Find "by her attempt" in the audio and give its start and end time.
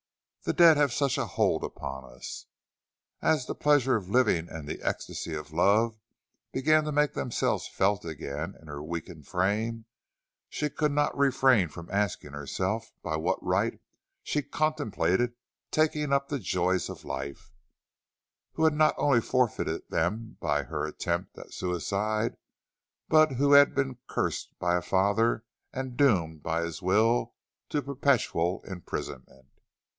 20.39-21.37